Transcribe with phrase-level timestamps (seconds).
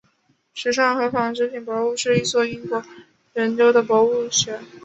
[0.55, 2.79] 时尚和纺织品博物馆是一所在英国
[3.35, 4.29] 南伦敦的流行博物馆。